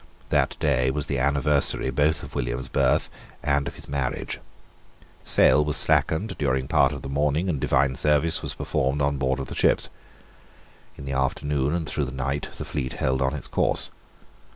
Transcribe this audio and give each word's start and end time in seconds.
That 0.29 0.57
day 0.59 0.89
was 0.89 1.05
the 1.05 1.19
anniversary 1.19 1.91
both 1.91 2.23
of 2.23 2.33
William's 2.33 2.69
birth 2.69 3.07
and 3.43 3.67
of 3.67 3.75
his 3.75 3.87
marriage. 3.87 4.39
Sail 5.23 5.63
was 5.63 5.77
slackened 5.77 6.39
during 6.39 6.67
part 6.67 6.91
of 6.91 7.03
the 7.03 7.07
morning; 7.07 7.47
and 7.47 7.59
divine 7.61 7.93
service 7.95 8.41
was 8.41 8.55
performed 8.55 8.99
on 9.03 9.17
board 9.17 9.39
of 9.39 9.45
the 9.45 9.53
ships. 9.53 9.91
In 10.97 11.05
the 11.05 11.13
afternoon 11.13 11.75
and 11.75 11.85
through 11.85 12.05
the 12.05 12.11
night 12.11 12.49
the 12.57 12.65
fleet 12.65 12.93
held 12.93 13.21
on 13.21 13.35
its 13.35 13.47
course. 13.47 13.91